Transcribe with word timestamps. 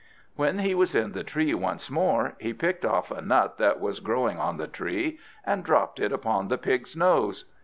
When 0.35 0.57
he 0.57 0.73
was 0.73 0.95
in 0.95 1.11
the 1.11 1.23
tree 1.23 1.53
once 1.53 1.91
more, 1.91 2.33
he 2.39 2.53
picked 2.55 2.85
off 2.85 3.11
a 3.11 3.21
nut 3.21 3.59
that 3.59 3.79
was 3.79 3.99
growing 3.99 4.39
on 4.39 4.57
the 4.57 4.65
tree, 4.67 5.19
and 5.45 5.63
dropped 5.63 5.99
it 5.99 6.11
upon 6.11 6.47
the 6.47 6.57
pig's 6.57 6.95
nose. 6.95 7.45